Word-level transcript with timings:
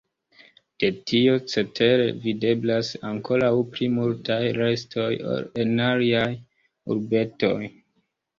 De 0.83 0.87
tio 1.09 1.33
cetere 1.51 2.07
videblas 2.23 2.89
ankoraŭ 3.09 3.51
pli 3.75 3.91
multaj 3.99 4.39
restoj 4.59 5.07
ol 5.35 5.47
en 5.67 5.77
aliaj 5.91 6.27
urbetoj. 6.97 7.61